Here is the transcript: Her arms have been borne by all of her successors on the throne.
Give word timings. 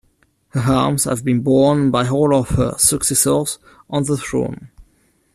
Her 0.53 0.61
arms 0.61 1.03
have 1.03 1.23
been 1.23 1.41
borne 1.41 1.91
by 1.91 2.09
all 2.09 2.33
of 2.35 2.49
her 2.57 2.73
successors 2.79 3.59
on 3.87 4.05
the 4.05 4.17
throne. 4.17 4.71